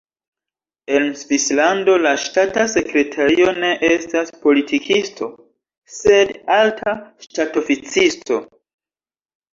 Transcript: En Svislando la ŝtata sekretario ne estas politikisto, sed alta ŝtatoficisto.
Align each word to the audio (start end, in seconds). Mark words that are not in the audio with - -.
En 0.99 1.03
Svislando 1.17 1.97
la 2.05 2.13
ŝtata 2.23 2.63
sekretario 2.71 3.53
ne 3.65 3.69
estas 3.89 4.33
politikisto, 4.47 5.29
sed 5.99 6.33
alta 6.57 6.97
ŝtatoficisto. 7.27 8.45